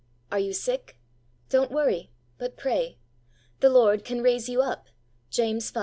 Are 0.31 0.39
you 0.39 0.51
sick? 0.51 0.97
Don't 1.49 1.69
worry, 1.69 2.09
but 2.39 2.57
pray. 2.57 2.97
The 3.59 3.69
Lord 3.69 4.03
can 4.03 4.23
raise 4.23 4.49
you 4.49 4.59
up 4.63 4.87
(James 5.29 5.69
v. 5.69 5.79